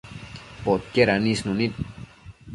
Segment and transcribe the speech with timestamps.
[0.63, 1.73] Podquied anisnu nid